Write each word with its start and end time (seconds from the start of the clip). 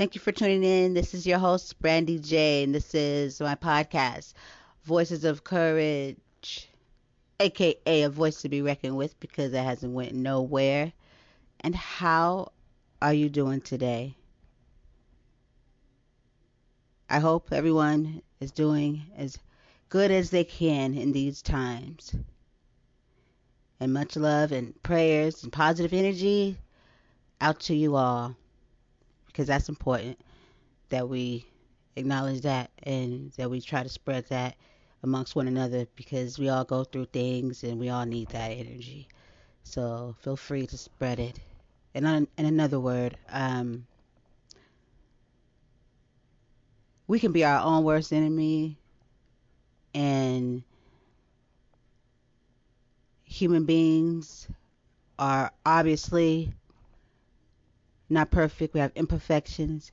Thank 0.00 0.14
you 0.14 0.20
for 0.22 0.32
tuning 0.32 0.64
in. 0.64 0.94
This 0.94 1.12
is 1.12 1.26
your 1.26 1.38
host, 1.38 1.78
Brandy 1.78 2.18
J, 2.18 2.62
and 2.62 2.74
this 2.74 2.94
is 2.94 3.38
my 3.38 3.54
podcast, 3.54 4.32
Voices 4.84 5.26
of 5.26 5.44
Courage, 5.44 6.70
aka 7.38 7.76
a 7.84 8.08
voice 8.08 8.40
to 8.40 8.48
be 8.48 8.62
reckoned 8.62 8.96
with 8.96 9.20
because 9.20 9.52
it 9.52 9.62
hasn't 9.62 9.92
went 9.92 10.14
nowhere. 10.14 10.94
And 11.60 11.74
how 11.74 12.52
are 13.02 13.12
you 13.12 13.28
doing 13.28 13.60
today? 13.60 14.16
I 17.10 17.18
hope 17.18 17.52
everyone 17.52 18.22
is 18.40 18.52
doing 18.52 19.02
as 19.18 19.38
good 19.90 20.10
as 20.10 20.30
they 20.30 20.44
can 20.44 20.94
in 20.94 21.12
these 21.12 21.42
times. 21.42 22.16
And 23.78 23.92
much 23.92 24.16
love 24.16 24.50
and 24.50 24.82
prayers 24.82 25.42
and 25.42 25.52
positive 25.52 25.92
energy 25.92 26.56
out 27.42 27.60
to 27.60 27.74
you 27.74 27.96
all 27.96 28.34
because 29.40 29.48
that's 29.48 29.70
important 29.70 30.20
that 30.90 31.08
we 31.08 31.46
acknowledge 31.96 32.42
that 32.42 32.70
and 32.82 33.32
that 33.38 33.50
we 33.50 33.58
try 33.58 33.82
to 33.82 33.88
spread 33.88 34.22
that 34.28 34.54
amongst 35.02 35.34
one 35.34 35.48
another 35.48 35.86
because 35.96 36.38
we 36.38 36.50
all 36.50 36.62
go 36.62 36.84
through 36.84 37.06
things 37.06 37.64
and 37.64 37.80
we 37.80 37.88
all 37.88 38.04
need 38.04 38.28
that 38.28 38.50
energy. 38.50 39.08
So 39.62 40.14
feel 40.20 40.36
free 40.36 40.66
to 40.66 40.76
spread 40.76 41.18
it. 41.18 41.40
And 41.94 42.28
in 42.36 42.44
another 42.44 42.78
word, 42.78 43.16
um, 43.30 43.86
we 47.06 47.18
can 47.18 47.32
be 47.32 47.42
our 47.42 47.64
own 47.64 47.82
worst 47.82 48.12
enemy 48.12 48.76
and 49.94 50.62
human 53.24 53.64
beings 53.64 54.48
are 55.18 55.50
obviously 55.64 56.52
not 58.10 58.30
perfect. 58.30 58.74
We 58.74 58.80
have 58.80 58.92
imperfections. 58.94 59.92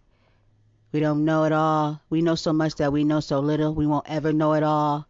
We 0.91 0.99
don't 0.99 1.25
know 1.25 1.43
it 1.43 1.51
all. 1.51 2.01
We 2.09 2.21
know 2.21 2.35
so 2.35 2.53
much 2.53 2.75
that 2.75 2.91
we 2.91 3.03
know 3.03 3.19
so 3.19 3.39
little. 3.39 3.73
We 3.73 3.87
won't 3.87 4.09
ever 4.09 4.33
know 4.33 4.53
it 4.53 4.63
all. 4.63 5.07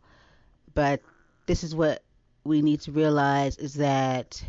But 0.74 1.02
this 1.46 1.64
is 1.64 1.74
what 1.74 2.04
we 2.44 2.62
need 2.62 2.82
to 2.82 2.92
realize 2.92 3.58
is 3.58 3.76
that 3.76 4.44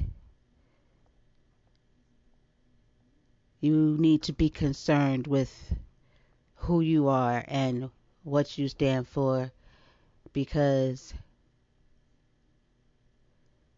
you 3.61 3.97
need 3.99 4.23
to 4.23 4.33
be 4.33 4.51
concerned 4.51 5.27
with 5.27 5.53
who 6.55 6.81
you 6.81 7.09
are 7.09 7.45
and 7.49 7.91
what 8.23 8.59
you 8.59 8.69
stand 8.69 9.09
for 9.09 9.51
because 10.33 11.15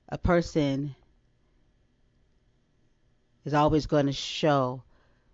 a 0.08 0.18
person 0.18 0.94
is 3.44 3.54
always 3.54 3.86
going 3.86 4.06
to 4.06 4.12
show 4.12 4.82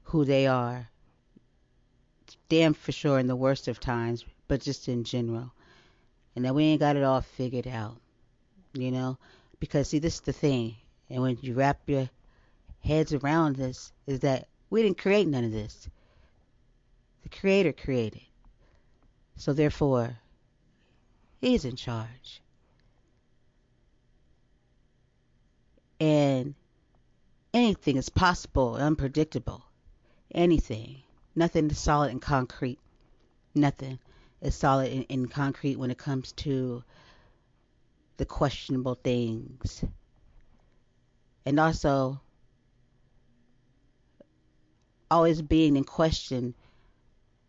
who 0.05 0.25
they 0.25 0.47
are. 0.47 0.89
Damn 2.49 2.75
for 2.75 2.93
sure 2.93 3.19
in 3.19 3.27
the 3.27 3.37
worst 3.37 3.69
of 3.69 3.81
times, 3.81 4.25
but 4.49 4.61
just 4.61 4.89
in 4.89 5.05
general. 5.05 5.53
And 6.35 6.45
that 6.45 6.55
we 6.55 6.65
ain't 6.65 6.81
got 6.81 6.97
it 6.97 7.03
all 7.03 7.23
figured 7.23 7.67
out, 7.67 7.97
you 8.73 8.91
know? 8.91 9.19
Because, 9.59 9.89
see, 9.89 9.99
this 9.99 10.15
is 10.15 10.21
the 10.21 10.33
thing. 10.33 10.77
And 11.11 11.23
when 11.23 11.39
you 11.41 11.55
wrap 11.55 11.81
your 11.87 12.09
heads 12.85 13.13
around 13.13 13.57
this, 13.57 13.93
is 14.07 14.21
that 14.21 14.47
we 14.71 14.83
didn't 14.83 14.99
create 14.99 15.27
none 15.27 15.45
of 15.45 15.53
this. 15.53 15.89
The 17.23 17.29
Creator 17.31 17.73
created. 17.73 18.23
So, 19.37 19.53
therefore, 19.53 20.17
He's 21.41 21.65
in 21.65 21.77
charge. 21.77 22.41
And 25.99 26.55
anything 27.57 27.97
is 27.97 28.11
possible, 28.11 28.75
unpredictable. 28.75 29.65
Anything. 30.35 31.03
Nothing 31.35 31.71
is 31.71 31.79
solid 31.79 32.11
and 32.11 32.21
concrete. 32.21 32.79
Nothing 33.55 33.99
is 34.43 34.55
solid 34.55 34.93
and, 34.93 35.07
and 35.09 35.31
concrete 35.31 35.77
when 35.77 35.91
it 35.91 35.97
comes 35.97 36.33
to 36.33 36.85
the 38.19 38.27
questionable 38.27 38.97
things. 38.97 39.83
And 41.47 41.59
also, 41.59 42.21
always 45.11 45.41
being 45.41 45.77
in 45.77 45.85
question 45.85 46.55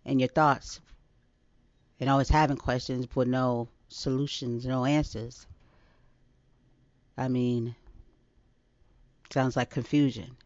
in 0.06 0.20
your 0.20 0.30
thoughts 0.30 0.80
and 2.00 2.10
always 2.10 2.30
having 2.30 2.58
questions 2.58 3.08
with 3.14 3.28
no 3.28 3.68
solutions, 3.90 4.66
no 4.66 4.86
answers. 4.86 5.48
I 7.18 7.28
mean, 7.28 7.76
Sounds 9.30 9.56
like 9.56 9.70
confusion. 9.70 10.38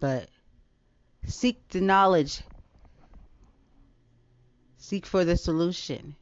But 0.00 0.28
seek 1.26 1.68
the 1.68 1.80
knowledge. 1.80 2.42
Seek 4.78 5.06
for 5.06 5.24
the 5.24 5.36
solution. 5.36 6.16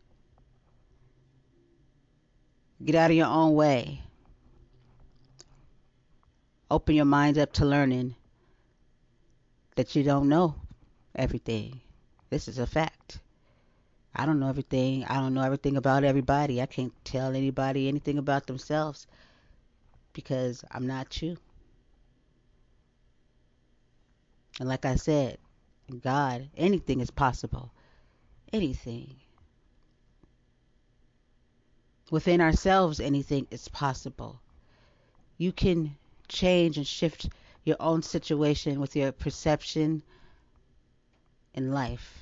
Get 2.84 2.96
out 2.96 3.10
of 3.10 3.16
your 3.16 3.26
own 3.26 3.54
way. 3.54 4.02
Open 6.70 6.94
your 6.96 7.04
mind 7.04 7.38
up 7.38 7.52
to 7.54 7.64
learning 7.64 8.14
that 9.76 9.94
you 9.94 10.02
don't 10.02 10.28
know 10.28 10.54
everything. 11.14 11.80
This 12.30 12.48
is 12.48 12.58
a 12.58 12.66
fact. 12.66 13.18
I 14.14 14.26
don't 14.26 14.40
know 14.40 14.48
everything. 14.48 15.04
I 15.04 15.14
don't 15.14 15.34
know 15.34 15.42
everything 15.42 15.76
about 15.76 16.04
everybody. 16.04 16.60
I 16.60 16.66
can't 16.66 16.92
tell 17.04 17.34
anybody 17.34 17.88
anything 17.88 18.18
about 18.18 18.46
themselves 18.46 19.06
because 20.12 20.64
I'm 20.70 20.86
not 20.86 21.20
you. 21.22 21.36
And 24.60 24.68
like 24.68 24.84
I 24.84 24.96
said, 24.96 25.38
God, 26.00 26.48
anything 26.56 27.00
is 27.00 27.10
possible. 27.10 27.72
Anything. 28.52 29.16
Within 32.10 32.40
ourselves, 32.40 33.00
anything 33.00 33.46
is 33.50 33.68
possible. 33.68 34.40
You 35.38 35.52
can 35.52 35.96
change 36.28 36.76
and 36.76 36.86
shift 36.86 37.28
your 37.64 37.76
own 37.80 38.02
situation 38.02 38.80
with 38.80 38.94
your 38.96 39.12
perception 39.12 40.02
in 41.54 41.72
life. 41.72 42.18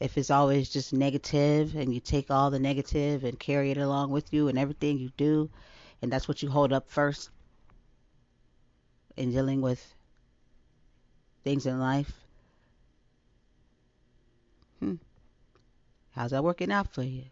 If 0.00 0.16
it's 0.16 0.30
always 0.30 0.70
just 0.70 0.92
negative 0.92 1.74
and 1.74 1.92
you 1.92 2.00
take 2.00 2.30
all 2.30 2.50
the 2.50 2.58
negative 2.58 3.24
and 3.24 3.38
carry 3.38 3.70
it 3.70 3.78
along 3.78 4.10
with 4.10 4.32
you 4.32 4.48
and 4.48 4.58
everything 4.58 4.98
you 4.98 5.10
do, 5.16 5.50
and 6.02 6.12
that's 6.12 6.28
what 6.28 6.42
you 6.42 6.50
hold 6.50 6.72
up 6.72 6.90
first 6.90 7.30
in 9.16 9.32
dealing 9.32 9.60
with 9.60 9.94
things 11.44 11.66
in 11.66 11.80
life. 11.80 12.12
Hmm. 14.80 14.94
How's 16.12 16.30
that 16.30 16.44
working 16.44 16.70
out 16.70 16.92
for 16.92 17.02
you? 17.02 17.24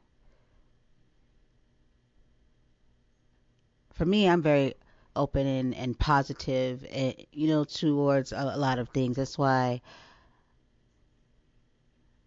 For 3.95 4.05
me, 4.05 4.29
I'm 4.29 4.43
very 4.43 4.75
open 5.15 5.47
and, 5.47 5.75
and 5.75 5.99
positive, 5.99 6.85
and, 6.91 7.15
eh, 7.19 7.25
you 7.33 7.49
know, 7.49 7.65
towards 7.65 8.33
a, 8.33 8.53
a 8.55 8.59
lot 8.59 8.79
of 8.79 8.91
things. 8.91 9.17
That's 9.17 9.39
why 9.39 9.81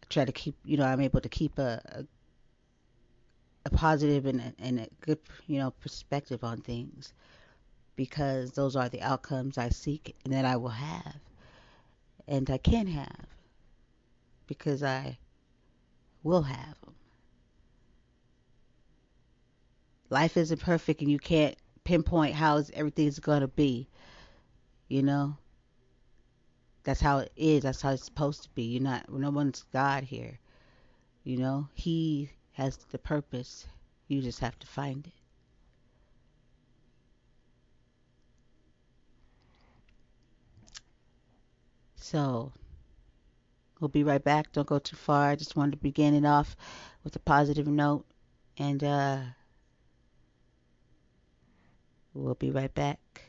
I 0.04 0.06
try 0.10 0.26
to 0.26 0.32
keep, 0.32 0.56
you 0.64 0.78
know, 0.78 0.86
I'm 0.86 1.02
able 1.02 1.22
to 1.22 1.30
keep 1.30 1.60
a, 1.60 1.82
a 1.86 2.06
a 3.66 3.70
positive 3.70 4.26
and 4.26 4.42
a, 4.42 4.54
and 4.60 4.80
a 4.80 4.88
good, 5.02 5.20
you 5.48 5.60
know, 5.60 5.72
perspective 5.72 6.44
on 6.44 6.62
things 6.62 7.14
because 7.96 8.52
those 8.52 8.76
are 8.76 8.90
the 8.90 9.02
outcomes 9.02 9.58
I 9.58 9.70
seek 9.70 10.16
and 10.24 10.34
that 10.34 10.46
I 10.46 10.56
will 10.56 10.70
have 10.70 11.18
and 12.28 12.50
I 12.50 12.58
can 12.58 12.88
have 12.88 13.26
because 14.48 14.84
I 14.84 15.18
will 16.24 16.44
have 16.44 16.80
them. 16.82 16.96
Life 20.10 20.38
isn't 20.38 20.62
perfect 20.62 21.02
and 21.02 21.12
you 21.12 21.20
can't 21.20 21.56
pinpoint 21.84 22.36
how 22.36 22.64
everything's 22.74 23.20
going 23.20 23.42
to 23.42 23.48
be, 23.48 23.88
you 24.88 25.04
know? 25.04 25.38
That's 26.84 27.02
how 27.02 27.20
it 27.20 27.32
is. 27.36 27.64
That's 27.64 27.82
how 27.82 27.92
it's 27.92 28.06
supposed 28.06 28.44
to 28.44 28.50
be. 28.52 28.64
You're 28.64 28.82
not, 28.82 29.12
no 29.12 29.30
one's 29.30 29.66
God 29.74 30.04
here. 30.04 30.40
You 31.24 31.38
know, 31.38 31.68
He 31.74 32.32
has 32.60 32.76
the 32.92 32.98
purpose. 32.98 33.66
You 34.10 34.22
just 34.22 34.42
have 34.42 34.60
to 34.60 34.68
find 34.68 35.08
it. 35.08 35.14
So, 41.96 42.52
we'll 43.80 43.88
be 43.88 44.04
right 44.04 44.22
back. 44.22 44.52
Don't 44.52 44.68
go 44.68 44.78
too 44.78 44.98
far. 44.98 45.30
I 45.30 45.36
just 45.38 45.56
wanted 45.56 45.72
to 45.72 45.78
begin 45.78 46.14
it 46.14 46.26
off 46.26 46.58
with 47.06 47.16
a 47.16 47.20
positive 47.20 47.68
note. 47.68 48.06
And 48.58 48.84
uh, 48.84 49.20
we'll 52.14 52.36
be 52.36 52.52
right 52.52 52.74
back. 52.74 53.29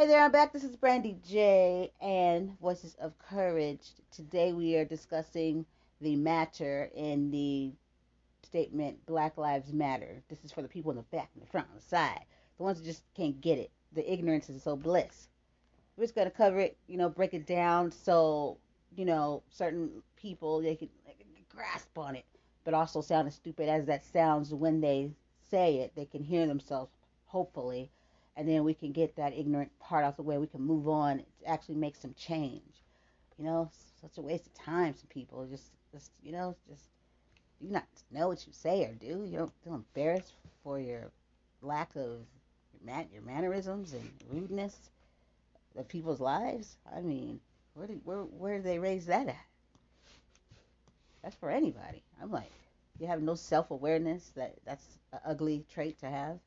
Hey 0.00 0.06
there, 0.06 0.24
I'm 0.24 0.32
back. 0.32 0.54
This 0.54 0.64
is 0.64 0.76
Brandy 0.76 1.18
J 1.28 1.92
and 2.00 2.58
Voices 2.58 2.96
of 3.02 3.18
Courage. 3.18 3.82
Today 4.10 4.54
we 4.54 4.74
are 4.76 4.84
discussing 4.86 5.66
the 6.00 6.16
matter 6.16 6.90
in 6.94 7.30
the 7.30 7.72
statement 8.42 9.04
Black 9.04 9.36
Lives 9.36 9.74
Matter. 9.74 10.22
This 10.30 10.42
is 10.42 10.52
for 10.52 10.62
the 10.62 10.68
people 10.68 10.90
in 10.90 10.96
the 10.96 11.02
back, 11.02 11.28
in 11.34 11.42
the 11.42 11.46
front, 11.46 11.68
on 11.68 11.76
the 11.76 11.82
side, 11.82 12.24
The 12.56 12.62
ones 12.62 12.78
that 12.78 12.86
just 12.86 13.02
can't 13.14 13.38
get 13.42 13.58
it. 13.58 13.70
The 13.92 14.10
ignorance 14.10 14.48
is 14.48 14.62
so 14.62 14.74
bliss. 14.74 15.28
We're 15.98 16.04
just 16.04 16.14
gonna 16.14 16.30
cover 16.30 16.60
it, 16.60 16.78
you 16.86 16.96
know, 16.96 17.10
break 17.10 17.34
it 17.34 17.46
down 17.46 17.92
so 17.92 18.56
you 18.96 19.04
know 19.04 19.42
certain 19.50 20.02
people 20.16 20.62
they 20.62 20.76
can, 20.76 20.88
they 21.04 21.12
can 21.12 21.26
grasp 21.54 21.98
on 21.98 22.16
it, 22.16 22.24
but 22.64 22.72
also 22.72 23.02
sound 23.02 23.28
as 23.28 23.34
stupid 23.34 23.68
as 23.68 23.84
that 23.84 24.02
sounds 24.06 24.54
when 24.54 24.80
they 24.80 25.10
say 25.50 25.80
it. 25.80 25.94
They 25.94 26.06
can 26.06 26.24
hear 26.24 26.46
themselves, 26.46 26.90
hopefully, 27.26 27.90
and 28.36 28.48
then 28.48 28.64
we 28.64 28.74
can 28.74 28.92
get 28.92 29.16
that 29.16 29.36
ignorant 29.36 29.70
part 29.80 30.04
out 30.04 30.10
of 30.10 30.16
the 30.16 30.22
way. 30.22 30.38
We 30.38 30.46
can 30.46 30.62
move 30.62 30.88
on 30.88 31.18
to 31.18 31.24
actually 31.46 31.76
make 31.76 31.96
some 31.96 32.14
change. 32.14 32.82
You 33.38 33.44
know, 33.44 33.70
such 34.00 34.18
a 34.18 34.22
waste 34.22 34.46
of 34.46 34.54
time. 34.54 34.94
Some 34.94 35.08
people 35.08 35.46
just, 35.46 35.70
just 35.92 36.10
you 36.22 36.32
know, 36.32 36.54
just 36.68 36.84
you 37.60 37.70
not 37.70 37.86
know 38.10 38.28
what 38.28 38.46
you 38.46 38.52
say 38.52 38.84
or 38.84 38.92
do. 38.94 39.24
You 39.24 39.38
don't 39.38 39.52
feel 39.64 39.74
embarrassed 39.74 40.32
for 40.62 40.78
your 40.78 41.10
lack 41.62 41.90
of 41.96 42.20
your, 42.72 42.84
man, 42.84 43.06
your 43.12 43.22
mannerisms 43.22 43.92
and 43.92 44.10
rudeness 44.30 44.90
of 45.76 45.88
people's 45.88 46.20
lives. 46.20 46.76
I 46.94 47.00
mean, 47.00 47.40
where 47.74 47.86
did 47.86 48.00
where 48.04 48.22
where 48.22 48.56
did 48.56 48.64
they 48.64 48.78
raise 48.78 49.06
that 49.06 49.28
at? 49.28 49.46
That's 51.22 51.36
for 51.36 51.50
anybody. 51.50 52.02
I'm 52.22 52.30
like, 52.30 52.50
you 52.98 53.06
have 53.06 53.22
no 53.22 53.34
self 53.34 53.70
awareness. 53.70 54.30
That 54.36 54.54
that's 54.64 54.84
an 55.12 55.20
ugly 55.24 55.64
trait 55.72 55.98
to 56.00 56.10
have. 56.10 56.38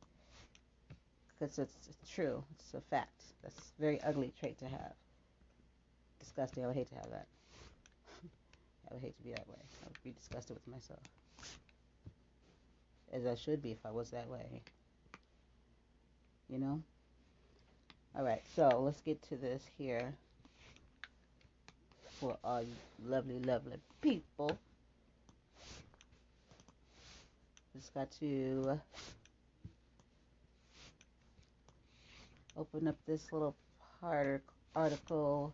Because 1.40 1.60
it's, 1.60 2.12
true. 2.14 2.44
It's 2.60 2.74
a 2.74 2.82
fact. 2.82 3.22
That's 3.42 3.58
a 3.58 3.82
very 3.82 4.02
ugly 4.02 4.34
trait 4.40 4.58
to 4.60 4.66
have. 4.66 4.94
Disgusting. 6.20 6.64
I 6.64 6.68
would 6.68 6.76
hate 6.76 6.90
to 6.90 6.96
have 6.96 7.10
that. 7.10 7.28
I 8.90 8.94
would 8.94 9.02
hate 9.02 9.18
to 9.18 9.24
be 9.24 9.32
that 9.32 9.48
way. 9.48 9.58
I 9.84 9.88
would 9.88 10.04
be 10.04 10.12
disgusted 10.12 10.56
with 10.56 10.68
myself. 10.68 11.02
As 13.12 13.26
I 13.26 13.36
should 13.36 13.62
be 13.62 13.72
if 13.72 13.86
I 13.86 13.92
was 13.92 14.12
that 14.12 14.28
way. 14.30 14.62
You 16.50 16.60
know? 16.60 16.82
Alright, 18.16 18.44
so 18.56 18.80
let's 18.80 19.02
get 19.02 19.22
to 19.30 19.36
this 19.36 19.64
here 19.78 20.14
for 22.20 22.38
all 22.44 22.62
you 22.62 22.76
lovely, 23.04 23.40
lovely 23.40 23.78
people. 24.02 24.58
Just 27.76 27.94
got 27.96 28.12
to 28.20 28.80
open 32.58 32.88
up 32.88 32.96
this 33.08 33.32
little 33.32 33.56
part 34.00 34.44
article 34.76 35.54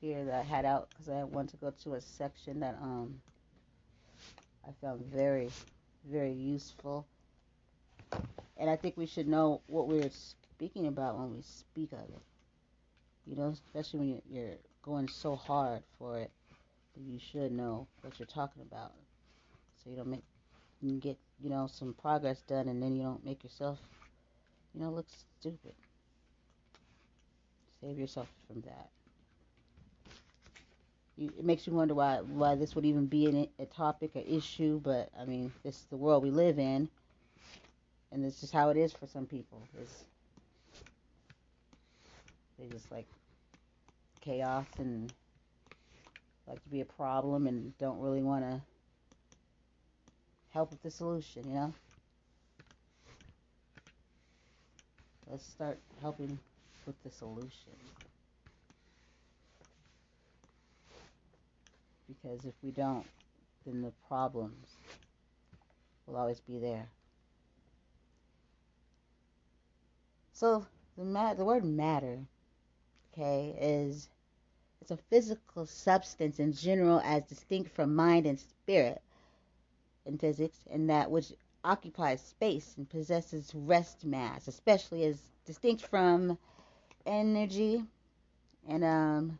here 0.00 0.24
that 0.24 0.34
I 0.34 0.42
had 0.42 0.64
out 0.64 0.88
because 0.90 1.08
I 1.08 1.24
want 1.24 1.50
to 1.50 1.56
go 1.56 1.72
to 1.84 1.94
a 1.94 2.00
section 2.00 2.60
that 2.60 2.76
um 2.80 3.20
I 4.66 4.70
found 4.80 5.04
very 5.06 5.50
very 6.08 6.32
useful. 6.32 7.06
And 8.56 8.68
I 8.68 8.76
think 8.76 8.96
we 8.96 9.06
should 9.06 9.28
know 9.28 9.60
what 9.66 9.88
we're 9.88 10.10
speaking 10.10 10.86
about 10.86 11.18
when 11.18 11.34
we 11.34 11.42
speak 11.42 11.92
of 11.92 12.00
it. 12.00 12.22
You 13.26 13.36
know 13.36 13.48
especially 13.48 13.98
when 13.98 14.22
you're 14.30 14.56
going 14.82 15.08
so 15.08 15.36
hard 15.36 15.82
for 15.98 16.18
it 16.18 16.30
you 16.96 17.18
should 17.18 17.52
know 17.52 17.86
what 18.02 18.18
you're 18.18 18.26
talking 18.26 18.62
about. 18.62 18.92
So 19.82 19.90
you 19.90 19.96
don't 19.96 20.08
make 20.08 20.24
you 20.80 20.98
get 20.98 21.18
you 21.42 21.50
know 21.50 21.66
some 21.66 21.94
progress 21.94 22.40
done 22.42 22.68
and 22.68 22.82
then 22.82 22.96
you 22.96 23.02
don't 23.02 23.24
make 23.24 23.42
yourself 23.42 23.78
you 24.74 24.80
know 24.80 24.90
look 24.90 25.06
stupid 25.40 25.74
Save 27.80 27.98
yourself 27.98 28.28
from 28.46 28.60
that. 28.62 28.90
You, 31.16 31.32
it 31.38 31.44
makes 31.44 31.66
you 31.66 31.72
wonder 31.72 31.94
why 31.94 32.18
why 32.18 32.54
this 32.54 32.74
would 32.74 32.84
even 32.84 33.06
be 33.06 33.26
an, 33.26 33.48
a 33.58 33.66
topic, 33.66 34.14
an 34.14 34.24
issue. 34.28 34.80
But 34.82 35.10
I 35.18 35.24
mean, 35.24 35.52
this 35.64 35.76
is 35.76 35.86
the 35.90 35.96
world 35.96 36.22
we 36.22 36.30
live 36.30 36.58
in, 36.58 36.88
and 38.12 38.24
this 38.24 38.42
is 38.42 38.50
how 38.50 38.68
it 38.70 38.76
is 38.76 38.92
for 38.92 39.06
some 39.06 39.26
people. 39.26 39.62
It's, 39.80 40.04
they 42.58 42.66
just 42.66 42.90
like 42.90 43.06
chaos 44.20 44.66
and 44.78 45.12
like 46.46 46.62
to 46.62 46.68
be 46.68 46.82
a 46.82 46.86
problem 46.86 47.46
and 47.46 47.76
don't 47.78 48.00
really 48.00 48.22
want 48.22 48.44
to 48.44 48.60
help 50.50 50.70
with 50.70 50.82
the 50.82 50.90
solution. 50.90 51.48
You 51.48 51.54
know. 51.54 51.74
Let's 55.30 55.46
start 55.46 55.78
helping 56.02 56.38
with 56.90 57.02
the 57.04 57.16
solution. 57.16 57.72
Because 62.08 62.44
if 62.44 62.54
we 62.64 62.72
don't, 62.72 63.06
then 63.64 63.80
the 63.80 63.92
problems 64.08 64.66
will 66.06 66.16
always 66.16 66.40
be 66.40 66.58
there. 66.58 66.88
So 70.32 70.66
the 70.98 71.04
mat- 71.04 71.36
the 71.36 71.44
word 71.44 71.64
matter, 71.64 72.18
okay, 73.12 73.54
is 73.60 74.08
it's 74.80 74.90
a 74.90 74.96
physical 74.96 75.66
substance 75.66 76.40
in 76.40 76.52
general 76.52 77.00
as 77.04 77.22
distinct 77.22 77.70
from 77.70 77.94
mind 77.94 78.26
and 78.26 78.40
spirit 78.40 79.00
in 80.06 80.18
physics, 80.18 80.58
and 80.68 80.90
that 80.90 81.08
which 81.08 81.32
occupies 81.62 82.20
space 82.20 82.74
and 82.76 82.90
possesses 82.90 83.52
rest 83.54 84.04
mass, 84.04 84.48
especially 84.48 85.04
as 85.04 85.20
distinct 85.44 85.82
from 85.82 86.36
energy 87.06 87.84
and 88.68 88.84
um, 88.84 89.38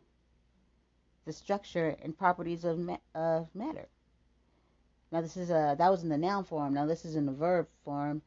the 1.25 1.33
structure 1.33 1.95
and 2.03 2.17
properties 2.17 2.65
of, 2.65 2.77
ma- 2.77 2.97
of 3.15 3.47
matter. 3.53 3.87
Now 5.11 5.21
this 5.21 5.35
is 5.35 5.49
a 5.49 5.75
that 5.77 5.91
was 5.91 6.03
in 6.03 6.09
the 6.09 6.17
noun 6.17 6.43
form. 6.45 6.73
Now 6.73 6.85
this 6.85 7.05
is 7.05 7.15
in 7.15 7.25
the 7.25 7.31
verb 7.31 7.67
form. 7.83 8.21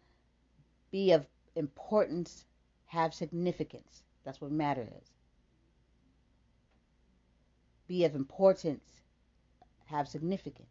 Be 0.91 1.13
of 1.13 1.27
importance, 1.57 2.45
have 2.87 3.15
significance. 3.15 4.03
That's 4.25 4.41
what 4.41 4.51
matter 4.51 4.83
is. 5.03 5.11
Be 7.89 8.05
of 8.05 8.15
importance, 8.15 8.85
have 9.87 10.09
significance. 10.09 10.69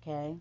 Okay. 0.00 0.36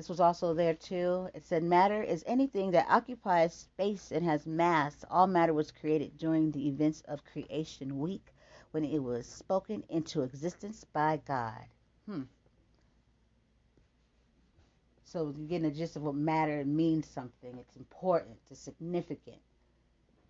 This 0.00 0.08
was 0.08 0.18
also 0.18 0.54
there 0.54 0.72
too. 0.72 1.28
It 1.34 1.44
said 1.44 1.62
matter 1.62 2.02
is 2.02 2.24
anything 2.26 2.70
that 2.70 2.88
occupies 2.88 3.52
space 3.52 4.10
and 4.10 4.24
has 4.24 4.46
mass. 4.46 5.04
All 5.10 5.26
matter 5.26 5.52
was 5.52 5.70
created 5.70 6.16
during 6.16 6.50
the 6.50 6.68
events 6.68 7.02
of 7.02 7.22
creation 7.26 7.98
week 7.98 8.32
when 8.70 8.82
it 8.82 9.00
was 9.00 9.26
spoken 9.26 9.84
into 9.90 10.22
existence 10.22 10.84
by 10.84 11.20
God. 11.26 11.66
Hmm. 12.06 12.22
So 15.04 15.34
you're 15.36 15.46
getting 15.46 15.68
the 15.68 15.70
gist 15.70 15.96
of 15.96 16.02
what 16.02 16.14
matter 16.14 16.64
means 16.64 17.06
something. 17.06 17.58
It's 17.58 17.76
important, 17.76 18.38
it's 18.50 18.58
significant. 18.58 19.42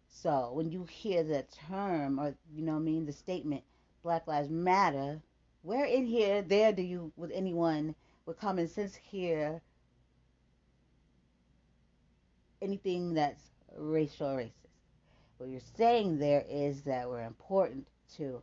So 0.09 0.51
when 0.53 0.73
you 0.73 0.83
hear 0.83 1.23
the 1.23 1.45
term 1.69 2.19
or 2.19 2.35
you 2.53 2.65
know 2.65 2.75
I 2.75 2.81
mean 2.81 3.07
the 3.07 3.13
statement 3.13 3.63
Black 4.03 4.27
Lives 4.27 4.51
Matter, 4.51 5.23
where 5.63 5.85
in 5.85 6.07
here 6.07 6.43
there 6.43 6.73
do 6.73 6.83
you 6.83 7.13
with 7.15 7.31
anyone 7.31 7.95
with 8.27 8.41
common 8.41 8.69
sense 8.69 8.97
here 8.97 9.63
anything 12.63 13.15
that's 13.15 13.43
racial 13.77 14.29
or 14.29 14.37
racist. 14.37 14.53
What 15.39 15.49
you're 15.49 15.61
saying 15.77 16.19
there 16.19 16.45
is 16.49 16.83
that 16.83 17.09
we're 17.09 17.25
important 17.25 17.87
to, 18.17 18.43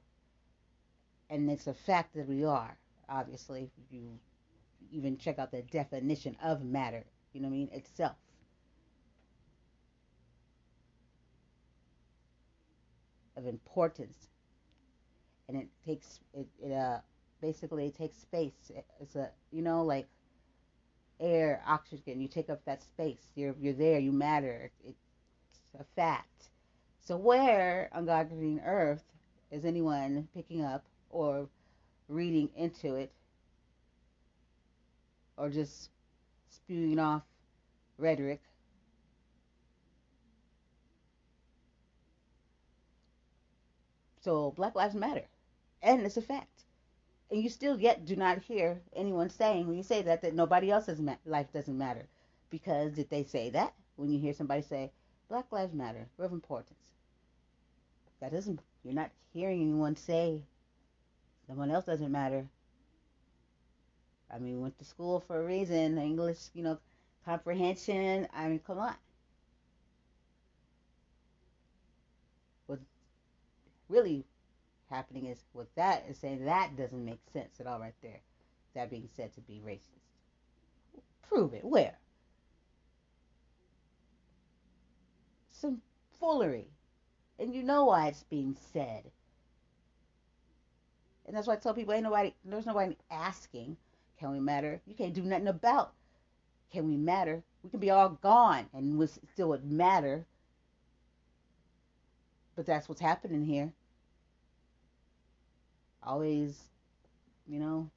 and 1.29 1.49
it's 1.49 1.67
a 1.67 1.73
fact 1.73 2.15
that 2.15 2.27
we 2.27 2.43
are. 2.43 2.77
Obviously, 3.09 3.69
if 3.77 3.91
you 3.91 4.19
even 4.91 5.17
check 5.17 5.39
out 5.39 5.51
the 5.51 5.61
definition 5.63 6.35
of 6.41 6.63
matter, 6.63 7.05
you 7.33 7.41
know 7.41 7.47
what 7.47 7.53
I 7.53 7.57
mean, 7.57 7.69
itself. 7.71 8.15
Of 13.35 13.45
importance, 13.45 14.29
and 15.47 15.57
it 15.57 15.67
takes 15.85 16.19
it, 16.33 16.47
it 16.59 16.73
uh 16.73 16.99
basically 17.39 17.85
it 17.85 17.95
takes 17.95 18.17
space. 18.17 18.71
It's 18.99 19.15
a 19.15 19.29
you 19.51 19.61
know 19.61 19.83
like 19.83 20.07
air, 21.19 21.61
oxygen. 21.65 22.21
You 22.21 22.27
take 22.27 22.49
up 22.49 22.63
that 22.65 22.83
space. 22.83 23.31
You're 23.35 23.55
you're 23.59 23.73
there. 23.73 23.99
You 23.99 24.11
matter. 24.11 24.71
It's 24.85 24.97
a 25.79 25.83
fact. 25.95 26.49
So 27.01 27.17
where 27.17 27.89
on 27.93 28.05
God 28.05 28.29
green 28.29 28.61
earth 28.65 29.03
is 29.51 29.65
anyone 29.65 30.27
picking 30.33 30.63
up 30.63 30.85
or 31.09 31.47
reading 32.09 32.49
into 32.55 32.95
it 32.95 33.11
or 35.37 35.49
just 35.49 35.89
spewing 36.49 36.99
off 36.99 37.23
rhetoric? 37.97 38.41
So 44.21 44.51
Black 44.51 44.75
Lives 44.75 44.95
Matter, 44.95 45.25
and 45.81 46.05
it's 46.05 46.17
a 46.17 46.21
fact 46.21 46.66
and 47.31 47.41
you 47.43 47.49
still 47.49 47.79
yet 47.79 48.05
do 48.05 48.15
not 48.15 48.39
hear 48.39 48.81
anyone 48.95 49.29
saying 49.29 49.67
when 49.67 49.77
you 49.77 49.83
say 49.83 50.01
that 50.01 50.21
that 50.21 50.33
nobody 50.33 50.71
else's 50.71 51.01
ma- 51.01 51.15
life 51.25 51.51
doesn't 51.53 51.77
matter 51.77 52.07
because 52.49 52.93
did 52.93 53.09
they 53.09 53.23
say 53.23 53.49
that 53.49 53.73
when 53.95 54.11
you 54.11 54.19
hear 54.19 54.33
somebody 54.33 54.61
say 54.61 54.91
black 55.29 55.51
lives 55.51 55.73
matter 55.73 56.07
we're 56.17 56.25
of 56.25 56.31
importance 56.31 56.93
that 58.19 58.31
doesn't 58.31 58.59
you're 58.83 58.93
not 58.93 59.11
hearing 59.33 59.61
anyone 59.61 59.95
say 59.95 60.41
someone 61.47 61.71
else 61.71 61.85
doesn't 61.85 62.11
matter 62.11 62.47
I 64.29 64.39
mean, 64.39 64.55
we 64.55 64.61
went 64.61 64.77
to 64.79 64.85
school 64.85 65.19
for 65.21 65.39
a 65.39 65.45
reason. 65.45 65.97
English, 65.97 66.49
you 66.53 66.63
know, 66.63 66.77
comprehension. 67.25 68.27
I 68.33 68.47
mean, 68.49 68.59
come 68.59 68.79
on. 68.79 68.95
What's 72.65 72.83
really 73.89 74.25
happening 74.89 75.25
is 75.25 75.43
with 75.53 75.73
that 75.75 76.05
is 76.09 76.17
saying 76.17 76.45
that 76.45 76.77
doesn't 76.77 77.05
make 77.05 77.19
sense 77.31 77.59
at 77.59 77.67
all 77.67 77.79
right 77.79 77.93
there. 78.01 78.19
That 78.75 78.89
being 78.89 79.09
said 79.15 79.33
to 79.33 79.41
be 79.41 79.61
racist. 79.65 79.81
Prove 81.27 81.53
it. 81.53 81.63
Where? 81.63 81.97
Some 85.49 85.81
foolery. 86.19 86.67
And 87.39 87.53
you 87.53 87.63
know 87.63 87.85
why 87.85 88.07
it's 88.07 88.23
being 88.23 88.55
said. 88.73 89.03
And 91.25 91.35
that's 91.35 91.47
why 91.47 91.53
I 91.53 91.57
tell 91.57 91.73
people 91.73 91.93
ain't 91.93 92.03
nobody 92.03 92.33
there's 92.45 92.65
nobody 92.65 92.95
asking, 93.11 93.77
can 94.19 94.31
we 94.31 94.39
matter? 94.39 94.79
You 94.85 94.95
can't 94.95 95.13
do 95.13 95.23
nothing 95.23 95.47
about 95.47 95.93
can 96.71 96.87
we 96.87 96.97
matter? 96.97 97.43
We 97.63 97.69
can 97.69 97.79
be 97.79 97.89
all 97.89 98.09
gone 98.09 98.67
and 98.73 98.97
we 98.97 99.07
still 99.07 99.49
would 99.49 99.69
matter. 99.69 100.25
But 102.55 102.65
that's 102.65 102.89
what's 102.89 103.01
happening 103.01 103.45
here. 103.45 103.71
Always, 106.07 106.57
you 107.45 107.59
know, 107.59 107.91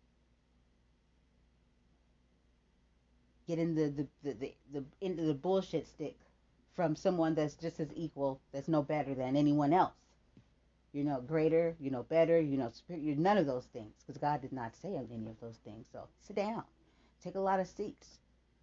getting 3.46 3.76
the 3.76 3.88
the, 3.88 4.06
the, 4.24 4.34
the, 4.34 4.54
the 4.72 4.84
into 5.00 5.22
the 5.22 5.34
bullshit 5.34 5.86
stick 5.86 6.18
from 6.74 6.96
someone 6.96 7.36
that's 7.36 7.54
just 7.54 7.78
as 7.78 7.88
equal, 7.94 8.40
that's 8.52 8.66
no 8.66 8.82
better 8.82 9.14
than 9.14 9.36
anyone 9.36 9.72
else. 9.72 9.92
You're 10.92 11.04
no 11.04 11.20
greater, 11.20 11.76
you're 11.78 11.92
no 11.92 12.02
better, 12.02 12.40
you're 12.40 12.58
no 12.58 12.70
superior, 12.72 13.14
none 13.14 13.38
of 13.38 13.46
those 13.46 13.66
things 13.66 13.92
because 14.04 14.20
God 14.20 14.42
did 14.42 14.52
not 14.52 14.74
say 14.74 14.88
any 14.96 15.28
of 15.28 15.38
those 15.40 15.58
things. 15.64 15.86
So 15.92 16.08
sit 16.20 16.34
down, 16.34 16.64
take 17.22 17.36
a 17.36 17.40
lot 17.40 17.60
of 17.60 17.68
seats 17.68 18.18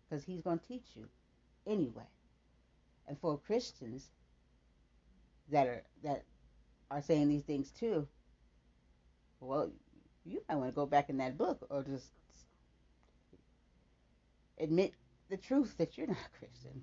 because 0.09 0.25
He's 0.25 0.41
going 0.41 0.59
to 0.59 0.67
teach 0.67 0.87
you 0.93 1.07
anyway. 1.65 2.09
And 3.07 3.17
for 3.17 3.37
Christians 3.37 4.09
that 5.51 5.67
are 5.67 5.83
that 6.03 6.23
are 6.91 7.01
saying 7.01 7.29
these 7.29 7.43
things 7.43 7.71
too, 7.71 8.05
well, 9.39 9.71
you 10.25 10.41
might 10.47 10.55
want 10.55 10.69
to 10.69 10.75
go 10.75 10.85
back 10.85 11.09
in 11.09 11.17
that 11.17 11.37
book 11.37 11.65
or 11.69 11.83
just 11.83 12.11
admit 14.59 14.93
the 15.29 15.37
truth 15.37 15.75
that 15.77 15.97
you're 15.97 16.07
not 16.07 16.17
a 16.17 16.37
Christian. 16.37 16.81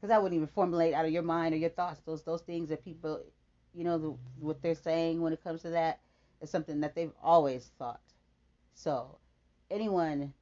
Because 0.00 0.12
I 0.14 0.18
wouldn't 0.18 0.36
even 0.36 0.48
formulate 0.48 0.94
out 0.94 1.04
of 1.04 1.10
your 1.10 1.22
mind 1.22 1.54
or 1.54 1.58
your 1.58 1.70
thoughts 1.70 2.00
those 2.06 2.22
those 2.22 2.42
things 2.42 2.68
that 2.68 2.84
people, 2.84 3.20
you 3.74 3.84
know, 3.84 3.98
the, 3.98 4.14
what 4.38 4.62
they're 4.62 4.74
saying 4.74 5.20
when 5.20 5.32
it 5.32 5.42
comes 5.42 5.62
to 5.62 5.70
that 5.70 6.00
is 6.40 6.50
something 6.50 6.80
that 6.80 6.94
they've 6.94 7.12
always 7.22 7.70
thought. 7.78 8.00
So, 8.74 9.18
anyone 9.70 10.32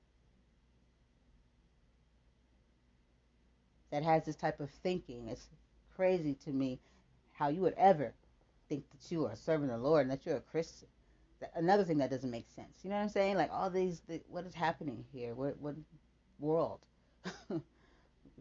that 3.90 4.02
has 4.02 4.25
this 4.26 4.37
type 4.37 4.61
of 4.61 4.71
thinking, 4.83 5.28
it's 5.28 5.49
crazy 5.95 6.35
to 6.45 6.50
me 6.50 6.78
how 7.33 7.49
you 7.49 7.62
would 7.62 7.75
ever 7.78 8.12
think 8.68 8.85
that 8.90 9.11
you 9.11 9.26
are 9.26 9.37
serving 9.37 9.68
the 9.68 9.78
Lord 9.78 10.02
and 10.02 10.11
that 10.11 10.26
you're 10.26 10.37
a 10.37 10.40
Christian. 10.40 10.88
Another 11.55 11.85
thing 11.85 11.99
that 11.99 12.11
doesn't 12.11 12.31
make 12.31 12.49
sense. 12.50 12.78
You 12.83 12.90
know 12.90 12.97
what 12.97 13.02
I'm 13.02 13.09
saying? 13.09 13.37
Like 13.37 13.50
all 13.52 13.71
these, 13.71 14.00
the, 14.09 14.23
what 14.28 14.47
is 14.47 14.55
happening 14.55 15.05
here? 15.12 15.35
What, 15.35 15.59
what 15.61 15.75
world. 16.38 16.81
we 17.50 17.61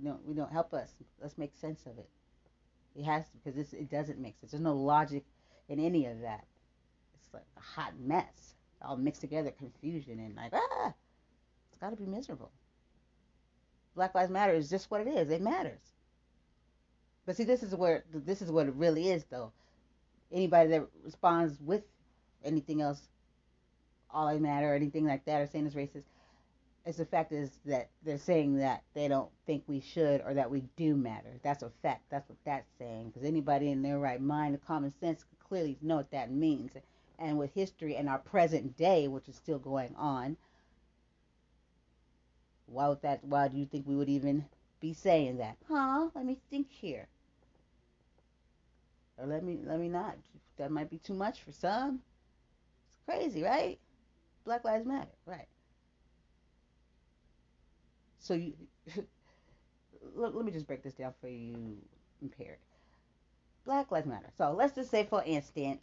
don't 0.04 0.26
we 0.26 0.34
don't 0.34 0.52
help 0.52 0.74
us. 0.74 0.92
Let's 1.22 1.38
make 1.38 1.56
sense 1.56 1.86
of 1.86 1.98
it. 1.98 2.10
It 2.96 3.04
has 3.04 3.26
to 3.30 3.38
because 3.44 3.74
it 3.74 3.90
doesn't 3.90 4.20
make 4.20 4.38
sense. 4.40 4.52
There's 4.52 4.64
no 4.64 4.76
logic 4.76 5.26
in 5.70 5.80
any 5.80 6.06
of 6.06 6.22
that. 6.22 6.46
It's 7.16 7.34
like 7.34 7.44
a 7.58 7.62
hot 7.62 7.94
mess, 8.00 8.56
all 8.82 8.98
mixed 8.98 9.22
together, 9.22 9.52
confusion 9.52 10.20
and 10.20 10.36
like 10.36 10.54
ah, 10.54 10.94
it's 11.70 11.78
got 11.80 11.90
to 11.90 11.96
be 11.96 12.06
miserable. 12.06 12.52
Black 13.96 14.14
Lives 14.14 14.32
Matter 14.32 14.54
is 14.54 14.70
just 14.70 14.92
what 14.92 15.02
it 15.02 15.08
is. 15.08 15.30
It 15.30 15.42
matters. 15.42 15.94
But 17.26 17.38
see, 17.38 17.44
this 17.44 17.64
is 17.64 17.74
where 17.74 18.04
this 18.14 18.42
is 18.42 18.52
what 18.52 18.68
it 18.68 18.74
really 18.76 19.10
is, 19.10 19.26
though. 19.26 19.52
Anybody 20.32 20.70
that 20.70 20.88
responds 21.04 21.60
with 21.62 21.84
anything 22.46 22.82
else, 22.82 23.02
all 24.10 24.28
I 24.28 24.38
matter 24.38 24.72
or 24.72 24.76
anything 24.76 25.06
like 25.06 25.26
that, 25.26 25.42
or 25.42 25.48
saying 25.48 25.66
it's 25.66 25.76
racist, 25.76 26.06
it's 26.86 26.98
the 27.00 27.06
fact 27.06 27.32
is 27.32 27.50
that 27.66 27.90
they're 28.04 28.18
saying 28.18 28.58
that 28.58 28.84
they 28.94 29.08
don't 29.08 29.32
think 29.48 29.64
we 29.68 29.80
should 29.80 30.22
or 30.22 30.36
that 30.36 30.52
we 30.52 30.64
do 30.76 30.96
matter. 30.96 31.40
That's 31.44 31.64
a 31.64 31.72
fact. 31.82 32.04
That's 32.12 32.30
what 32.30 32.38
that's 32.46 32.70
saying. 32.78 33.10
Because 33.10 33.28
anybody 33.28 33.72
in 33.72 33.82
their 33.82 33.98
right 33.98 34.22
mind, 34.22 34.60
common 34.66 34.94
sense, 35.00 35.24
could 35.24 35.40
clearly 35.40 35.78
know 35.82 35.96
what 35.96 36.12
that 36.12 36.32
means. 36.32 36.74
And 37.18 37.40
with 37.40 37.54
history 37.56 37.96
and 37.96 38.08
our 38.08 38.20
present 38.20 38.78
day, 38.78 39.08
which 39.08 39.28
is 39.28 39.36
still 39.36 39.58
going 39.58 39.96
on, 39.96 40.38
why 42.68 42.88
would 42.88 43.02
that? 43.02 43.24
Why 43.24 43.48
do 43.48 43.58
you 43.58 43.66
think 43.66 43.88
we 43.88 43.96
would 43.96 44.10
even 44.10 44.46
be 44.80 44.94
saying 44.94 45.38
that? 45.38 45.58
Huh? 45.68 46.10
Let 46.14 46.26
me 46.26 46.38
think 46.50 46.68
here. 46.72 47.08
Or 49.18 49.26
let 49.26 49.44
me 49.44 49.60
let 49.66 49.80
me 49.80 49.88
not. 49.88 50.18
That 50.58 50.72
might 50.72 50.90
be 50.90 50.98
too 50.98 51.14
much 51.14 51.42
for 51.42 51.52
some. 51.52 52.02
Crazy, 53.06 53.44
right? 53.44 53.80
Black 54.46 54.64
Lives 54.64 54.86
Matter, 54.86 55.12
right? 55.26 55.48
So 58.20 58.34
you, 58.34 58.54
let, 60.16 60.36
let 60.36 60.46
me 60.46 60.52
just 60.52 60.68
break 60.68 60.84
this 60.84 60.94
down 60.94 61.14
for 61.22 61.28
you, 61.28 61.78
impaired. 62.22 62.58
Black 63.66 63.92
Lives 63.92 64.08
Matter. 64.08 64.30
So 64.38 64.52
let's 64.52 64.76
just 64.76 64.92
say, 64.92 65.06
for 65.06 65.24
instance, 65.26 65.82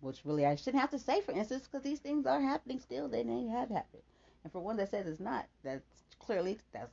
which 0.00 0.24
really 0.24 0.46
I 0.46 0.56
shouldn't 0.56 0.80
have 0.80 0.90
to 0.90 0.98
say, 0.98 1.20
for 1.20 1.32
instance, 1.32 1.64
because 1.64 1.82
these 1.82 2.00
things 2.00 2.26
are 2.26 2.40
happening 2.40 2.80
still. 2.80 3.08
They 3.08 3.24
may 3.24 3.46
have 3.48 3.70
happened. 3.70 4.02
And 4.44 4.52
for 4.52 4.60
one 4.60 4.76
that 4.76 4.90
says 4.90 5.06
it's 5.06 5.20
not, 5.20 5.46
that's 5.62 5.84
clearly 6.18 6.58
that 6.72 6.90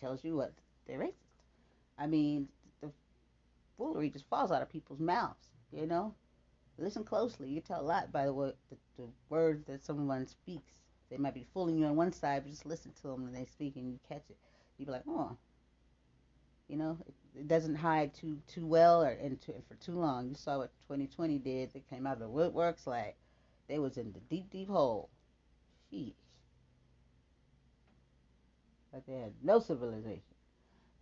tells 0.00 0.24
you 0.24 0.36
what 0.36 0.52
they're 0.86 0.98
racist. 0.98 1.14
I 1.98 2.06
mean, 2.06 2.48
the 2.80 2.90
foolery 3.76 4.10
just 4.10 4.28
falls 4.28 4.52
out 4.52 4.62
of 4.62 4.70
people's 4.70 5.00
mouths. 5.00 5.48
You 5.72 5.86
know, 5.86 6.14
listen 6.78 7.04
closely. 7.04 7.48
You 7.48 7.60
tell 7.60 7.80
a 7.80 7.82
lot 7.82 8.12
by 8.12 8.26
the, 8.26 8.54
the, 8.70 8.76
the 8.96 9.08
words 9.28 9.64
that 9.66 9.84
someone 9.84 10.26
speaks. 10.26 10.72
They 11.10 11.16
might 11.16 11.34
be 11.34 11.46
fooling 11.54 11.78
you 11.78 11.86
on 11.86 11.96
one 11.96 12.12
side, 12.12 12.42
but 12.44 12.50
just 12.50 12.66
listen 12.66 12.92
to 13.00 13.08
them 13.08 13.24
when 13.24 13.32
they 13.32 13.46
speak 13.46 13.76
and 13.76 13.90
you 13.90 13.98
catch 14.08 14.24
it. 14.28 14.36
You 14.78 14.86
be 14.86 14.92
like, 14.92 15.04
oh, 15.08 15.36
you 16.68 16.76
know, 16.76 16.98
it, 17.06 17.14
it 17.40 17.48
doesn't 17.48 17.74
hide 17.74 18.14
too 18.14 18.38
too 18.46 18.66
well 18.66 19.02
or 19.02 19.08
and, 19.08 19.40
too, 19.40 19.54
for 19.68 19.74
too 19.76 19.92
long. 19.92 20.28
You 20.28 20.34
saw 20.34 20.58
what 20.58 20.70
2020 20.82 21.38
did. 21.38 21.72
They 21.72 21.82
came 21.90 22.06
out 22.06 22.14
of 22.14 22.18
the 22.20 22.28
woodworks 22.28 22.86
like 22.86 23.16
they 23.68 23.78
was 23.78 23.96
in 23.96 24.12
the 24.12 24.20
deep 24.20 24.50
deep 24.50 24.68
hole. 24.68 25.08
Sheesh. 25.92 26.12
Like 28.92 29.06
they 29.06 29.14
had 29.14 29.32
no 29.42 29.60
civilization. 29.60 30.22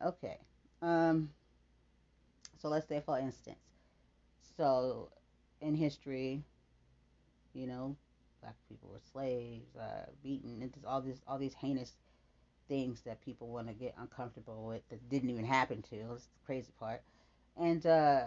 Okay. 0.05 0.39
Um. 0.81 1.31
So 2.59 2.69
let's 2.69 2.89
say, 2.89 3.03
for 3.05 3.19
instance, 3.19 3.59
so 4.57 5.11
in 5.61 5.75
history, 5.75 6.43
you 7.55 7.67
know, 7.67 7.97
black 8.41 8.55
people 8.69 8.91
were 8.93 9.01
slaves, 9.13 9.75
uh, 9.77 10.07
beaten, 10.23 10.63
and 10.63 10.73
all 10.87 11.01
this, 11.01 11.19
all 11.27 11.39
these 11.39 11.55
heinous 11.55 11.93
things 12.69 13.01
that 13.03 13.25
people 13.25 13.49
want 13.49 13.69
to 13.69 13.75
get 13.75 13.95
uncomfortable 13.99 14.67
with 14.67 14.83
that 14.91 15.09
didn't 15.09 15.31
even 15.31 15.45
happen 15.45 15.83
to. 15.83 15.97
That's 16.11 16.25
the 16.25 16.47
crazy 16.47 16.73
part. 16.79 17.03
And 17.57 17.85
uh, 17.87 18.25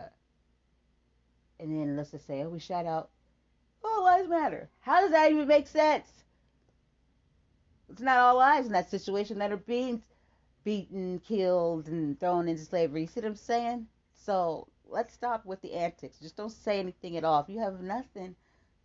and 1.60 1.80
then 1.80 1.96
let's 1.96 2.12
just 2.12 2.26
say, 2.26 2.44
oh, 2.44 2.50
we 2.50 2.60
shout 2.60 2.86
out, 2.86 3.10
"All 3.84 4.04
lives 4.04 4.30
matter." 4.30 4.70
How 4.82 5.02
does 5.02 5.12
that 5.12 5.32
even 5.32 5.48
make 5.48 5.68
sense? 5.68 6.08
It's 7.92 8.02
not 8.02 8.18
all 8.18 8.38
lives 8.38 8.68
in 8.68 8.74
that 8.74 8.90
situation 8.90 9.40
that 9.40 9.52
are 9.52 9.58
being 9.58 10.02
beaten, 10.64 11.20
killed, 11.28 11.88
and 11.88 12.20
thrown 12.20 12.48
into 12.48 12.64
slavery. 12.64 13.02
You 13.02 13.08
see 13.08 13.22
what 13.22 13.28
I'm 13.28 13.36
saying? 13.36 13.88
So 14.16 14.68
let's 14.92 15.14
stop 15.14 15.46
with 15.46 15.62
the 15.62 15.74
antics. 15.74 16.20
Just 16.20 16.36
don't 16.36 16.52
say 16.52 16.80
anything 16.80 17.18
at 17.18 17.24
all. 17.24 17.42
If 17.42 17.50
you 17.50 17.60
have 17.60 17.82
nothing 17.82 18.36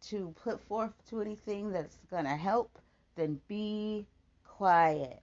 to 0.09 0.35
put 0.43 0.61
forth 0.61 0.93
to 1.09 1.21
anything 1.21 1.73
that's 1.73 1.97
gonna 2.11 2.37
help, 2.37 2.79
then 3.17 3.41
be 3.49 4.07
quiet. 4.45 5.23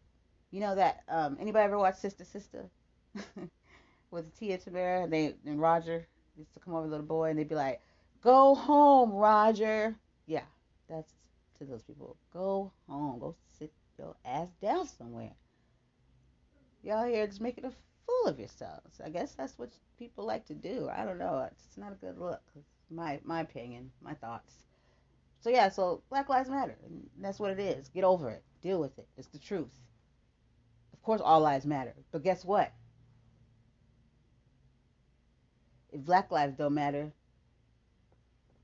You 0.51 0.59
know 0.59 0.75
that 0.75 1.03
um, 1.07 1.37
anybody 1.39 1.65
ever 1.65 1.77
watch 1.77 1.95
Sister 1.95 2.25
Sister 2.25 2.69
with 4.11 4.37
Tia 4.37 4.57
Tamera? 4.57 5.03
And 5.03 5.13
they 5.13 5.35
and 5.45 5.61
Roger 5.61 6.07
used 6.37 6.53
to 6.53 6.59
come 6.59 6.73
over, 6.73 6.87
little 6.87 7.05
boy, 7.05 7.29
and 7.29 7.39
they'd 7.39 7.47
be 7.47 7.55
like, 7.55 7.81
"Go 8.21 8.55
home, 8.55 9.11
Roger." 9.11 9.95
Yeah, 10.25 10.43
that's 10.89 11.13
to 11.59 11.65
those 11.65 11.83
people. 11.83 12.17
Go 12.33 12.71
home. 12.89 13.19
Go 13.19 13.35
sit 13.57 13.71
your 13.97 14.15
ass 14.25 14.49
down 14.61 14.87
somewhere. 14.87 15.31
Y'all 16.83 17.05
here 17.05 17.27
just 17.27 17.41
making 17.41 17.65
a 17.65 17.71
of 18.25 18.39
yourselves. 18.39 19.01
I 19.03 19.09
guess 19.09 19.33
that's 19.33 19.57
what 19.57 19.71
people 19.97 20.25
like 20.25 20.45
to 20.47 20.53
do. 20.53 20.89
I 20.91 21.05
don't 21.05 21.19
know. 21.19 21.47
It's 21.51 21.77
not 21.77 21.91
a 21.91 21.95
good 21.95 22.17
look. 22.17 22.41
My 22.89 23.19
my 23.23 23.41
opinion, 23.41 23.91
my 24.01 24.13
thoughts. 24.13 24.53
So 25.41 25.49
yeah, 25.49 25.69
so 25.69 26.03
Black 26.09 26.29
Lives 26.29 26.49
Matter. 26.49 26.77
And 26.85 27.09
that's 27.19 27.39
what 27.39 27.51
it 27.51 27.59
is. 27.59 27.89
Get 27.89 28.03
over 28.03 28.29
it. 28.29 28.43
Deal 28.61 28.79
with 28.79 28.97
it. 28.99 29.07
It's 29.17 29.27
the 29.27 29.39
truth. 29.39 29.73
Of 30.93 31.01
course 31.01 31.21
all 31.21 31.41
lives 31.41 31.65
matter. 31.65 31.95
But 32.11 32.23
guess 32.23 32.45
what? 32.45 32.71
If 35.91 36.01
black 36.01 36.31
lives 36.31 36.55
don't 36.55 36.75
matter, 36.75 37.11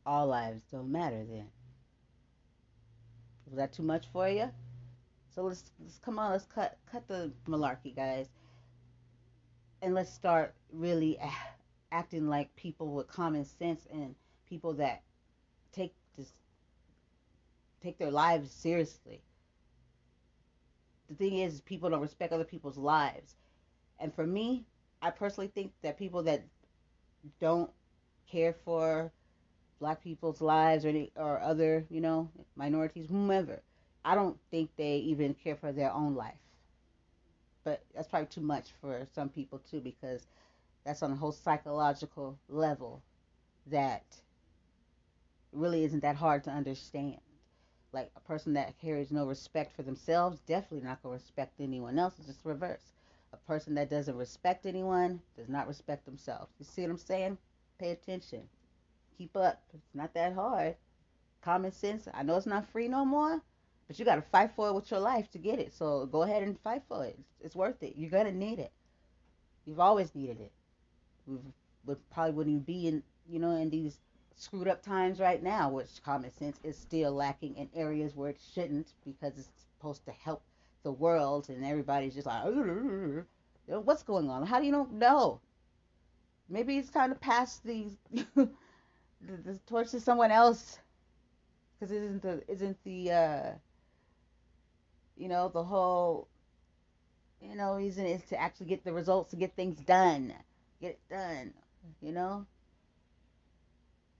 all 0.06 0.28
lives 0.28 0.62
don't 0.72 0.92
matter 0.92 1.26
then. 1.26 1.48
Was 3.48 3.58
that 3.58 3.74
too 3.74 3.82
much 3.84 4.06
for 4.14 4.30
you? 4.30 4.52
So 5.34 5.44
let's, 5.44 5.64
let's 5.82 5.98
come 6.00 6.20
on. 6.20 6.32
Let's 6.32 6.46
cut 6.46 6.78
cut 6.92 7.08
the 7.08 7.32
malarkey, 7.48 7.96
guys, 7.96 8.28
and 9.82 9.94
let's 9.94 10.12
start 10.12 10.54
really 10.72 11.20
acting 11.92 12.28
like 12.28 12.56
people 12.56 12.94
with 12.94 13.08
common 13.08 13.46
sense 13.46 13.88
and 13.92 14.16
people 14.50 14.74
that 14.74 15.04
take 15.72 15.94
this 16.18 16.32
take 17.82 17.98
their 17.98 18.12
lives 18.12 18.52
seriously. 18.52 19.22
The 21.10 21.16
thing 21.16 21.38
is, 21.38 21.62
people 21.62 21.90
don't 21.90 22.02
respect 22.02 22.34
other 22.34 22.44
people's 22.44 22.78
lives, 22.78 23.36
and 24.00 24.14
for 24.14 24.26
me, 24.28 24.66
I 25.02 25.12
personally 25.12 25.52
think 25.54 25.72
that 25.84 25.98
people 25.98 26.24
that 26.24 26.44
don't 27.40 27.72
care 28.30 28.54
for 28.66 29.12
black 29.80 30.04
people's 30.04 30.42
lives 30.42 30.86
or 30.86 30.90
any, 30.90 31.12
or 31.16 31.40
other, 31.40 31.86
you 31.90 32.02
know, 32.02 32.30
minorities, 32.56 33.08
whomever. 33.10 33.62
I 34.04 34.16
don't 34.16 34.38
think 34.52 34.70
they 34.76 34.98
even 34.98 35.34
care 35.34 35.56
for 35.56 35.72
their 35.72 35.92
own 35.92 36.16
life. 36.16 36.34
But 37.68 37.84
that's 37.94 38.08
probably 38.08 38.28
too 38.28 38.40
much 38.40 38.70
for 38.80 39.06
some 39.14 39.28
people 39.28 39.60
too 39.60 39.82
because 39.82 40.26
that's 40.86 41.04
on 41.04 41.12
a 41.12 41.18
whole 41.18 41.34
psychological 41.34 42.40
level 42.48 43.02
that 43.66 44.06
really 45.52 45.84
isn't 45.84 46.00
that 46.00 46.16
hard 46.16 46.46
to 46.46 46.50
understand. 46.50 47.20
Like 47.92 48.10
a 48.16 48.22
person 48.22 48.54
that 48.54 48.80
carries 48.80 49.12
no 49.12 49.26
respect 49.26 49.76
for 49.76 49.82
themselves 49.82 50.40
definitely 50.48 50.88
not 50.88 51.04
going 51.04 51.20
to 51.20 51.22
respect 51.22 51.60
anyone 51.60 52.00
else. 52.00 52.14
It's 52.18 52.28
just 52.28 52.46
reverse. 52.46 52.94
A 53.34 53.38
person 53.38 53.76
that 53.76 53.90
doesn't 53.90 54.16
respect 54.16 54.66
anyone 54.66 55.20
does 55.36 55.50
not 55.50 55.68
respect 55.68 56.06
themselves. 56.06 56.54
You 56.60 56.66
see 56.66 56.84
what 56.84 56.92
I'm 56.92 56.98
saying? 56.98 57.38
Pay 57.80 57.92
attention. 57.92 58.44
Keep 59.18 59.36
up. 59.36 59.62
It's 59.74 59.94
not 59.94 60.14
that 60.14 60.32
hard. 60.32 60.78
Common 61.42 61.74
sense. 61.74 62.08
I 62.14 62.24
know 62.24 62.38
it's 62.38 62.46
not 62.46 62.70
free 62.70 62.88
no 62.88 63.04
more, 63.04 63.42
but 63.88 63.98
you 63.98 64.06
got 64.06 64.16
to 64.16 64.22
fight 64.22 64.52
for 64.56 64.68
it 64.70 64.74
with 64.74 64.92
your 64.92 65.00
life 65.00 65.30
to 65.32 65.38
get 65.38 65.60
it. 65.60 65.74
So 65.74 66.06
go 66.06 66.24
ahead 66.24 66.44
and 66.44 66.60
fight 66.60 66.84
for 66.88 67.06
it. 67.06 67.18
It's 67.42 67.56
worth 67.56 67.82
it. 67.82 67.94
You're 67.96 68.10
gonna 68.10 68.32
need 68.32 68.60
it. 68.60 68.72
You've 69.66 69.80
always 69.80 70.14
needed 70.14 70.40
it. 70.42 70.52
We've 71.86 71.98
probably 72.12 72.34
wouldn't 72.34 72.66
be 72.66 72.88
in, 72.88 73.04
you 73.30 73.40
know, 73.40 73.52
in 73.52 73.70
these 73.70 74.00
screwed 74.36 74.68
up 74.68 74.82
times 74.82 75.20
right 75.20 75.42
now, 75.42 75.70
which 75.70 76.02
common 76.04 76.32
sense 76.32 76.60
is 76.64 76.78
still 76.78 77.12
lacking 77.12 77.56
in 77.56 77.70
areas 77.74 78.16
where 78.16 78.30
it 78.30 78.40
shouldn't 78.54 78.94
because 79.06 79.38
it's 79.38 79.50
supposed 79.78 80.06
to 80.06 80.12
help 80.12 80.44
the 80.84 80.92
world, 80.92 81.50
and 81.50 81.66
everybody's 81.66 82.14
just 82.14 82.28
like, 82.28 82.44
what's 83.66 84.04
going 84.04 84.30
on? 84.30 84.46
How 84.46 84.60
do 84.60 84.66
you 84.66 84.72
not 84.72 84.92
know? 84.92 85.42
Maybe 86.50 86.78
it's 86.78 86.90
time 86.90 87.10
to 87.10 87.20
pass 87.20 87.60
these 87.60 87.98
the, 88.36 88.50
the 89.22 89.60
torch 89.68 89.92
to 89.92 90.00
someone 90.00 90.32
else, 90.32 90.80
because 91.80 91.92
isn't 91.92 92.22
the 92.22 92.42
isn't 92.48 92.78
the 92.86 93.12
uh, 93.12 93.52
you 95.18 95.28
know 95.28 95.50
the 95.50 95.64
whole 95.64 96.28
you 97.42 97.56
know 97.56 97.76
reason 97.76 98.06
is 98.06 98.24
to 98.26 98.40
actually 98.40 98.68
get 98.68 98.84
the 98.84 98.94
results 98.94 99.32
to 99.32 99.36
get 99.36 99.56
things 99.56 99.80
done, 99.80 100.34
get 100.82 100.92
it 100.92 101.00
done. 101.10 101.54
You 102.02 102.12
know, 102.12 102.46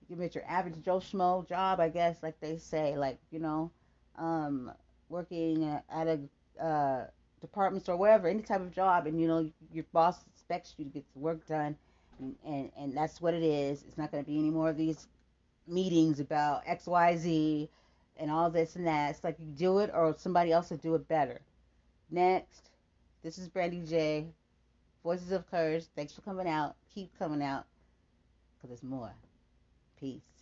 give 0.10 0.20
get 0.20 0.36
your 0.36 0.46
average 0.48 0.82
Joe 0.84 1.00
Schmo 1.00 1.48
job, 1.48 1.80
I 1.80 1.90
guess, 1.90 2.24
like 2.24 2.40
they 2.40 2.58
say, 2.58 2.98
like 2.98 3.20
you 3.32 3.40
know, 3.40 3.72
um, 4.18 4.72
working 5.10 5.64
at 5.90 6.08
a 6.08 6.20
uh, 6.64 7.06
departments 7.42 7.90
or 7.90 7.98
wherever, 7.98 8.28
any 8.28 8.42
type 8.42 8.62
of 8.62 8.74
job, 8.74 9.08
and 9.08 9.20
you 9.20 9.28
know 9.28 9.50
your 9.74 9.86
boss 9.94 10.18
expects 10.34 10.76
you 10.78 10.86
to 10.86 10.92
get 10.92 11.06
the 11.14 11.20
work 11.20 11.46
done, 11.48 11.76
and 12.20 12.36
and, 12.46 12.72
and 12.78 12.98
that's 12.98 13.22
what 13.22 13.34
it 13.34 13.44
is. 13.44 13.84
It's 13.84 13.98
not 13.98 14.12
going 14.12 14.24
to 14.24 14.30
be 14.30 14.40
any 14.40 14.50
more 14.50 14.70
of 14.70 14.78
these 14.78 15.08
meetings 15.68 16.20
about 16.20 16.64
X, 16.66 16.88
Y, 16.88 17.18
Z, 17.18 17.70
and 18.20 18.32
all 18.32 18.50
this 18.50 18.76
and 18.76 18.88
that. 18.88 19.12
It's 19.12 19.24
like 19.24 19.38
you 19.40 19.46
do 19.46 19.80
it, 19.80 19.92
or 19.94 20.16
somebody 20.18 20.52
else 20.52 20.70
will 20.70 20.78
do 20.78 20.96
it 20.96 21.08
better. 21.08 21.42
Next, 22.10 22.70
this 23.24 23.38
is 23.38 23.48
Brandy 23.48 23.82
J. 23.82 24.28
Voices 25.04 25.32
of 25.32 25.50
Courage. 25.50 25.86
Thanks 25.96 26.14
for 26.14 26.22
coming 26.22 26.48
out. 26.48 26.76
Keep 26.94 27.18
coming 27.20 27.44
out, 27.44 27.66
cause 28.62 28.70
there's 28.70 28.84
more. 28.84 29.14
Peace. 30.00 30.37